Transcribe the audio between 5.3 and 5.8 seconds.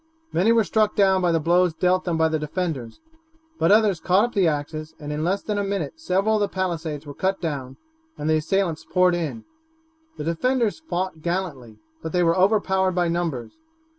than a